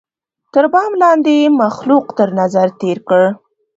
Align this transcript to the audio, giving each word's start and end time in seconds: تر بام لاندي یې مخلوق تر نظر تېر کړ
تر 0.53 0.65
بام 0.73 0.91
لاندي 1.01 1.35
یې 1.41 1.47
مخلوق 1.63 2.05
تر 2.19 2.29
نظر 2.39 2.67
تېر 2.81 2.97
کړ 3.09 3.23